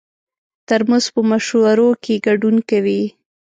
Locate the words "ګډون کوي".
2.27-3.01